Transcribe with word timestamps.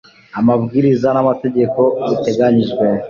amabwiriza 0.39 1.07
n 1.15 1.17
amategeko 1.23 1.79
biteganyijwe 2.07 2.85